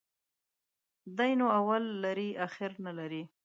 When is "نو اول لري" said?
1.39-2.29